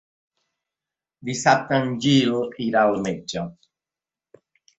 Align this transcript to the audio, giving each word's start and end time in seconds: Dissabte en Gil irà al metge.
Dissabte 1.29 1.79
en 1.83 1.91
Gil 2.07 2.33
irà 2.69 2.87
al 2.89 2.99
metge. 3.05 3.45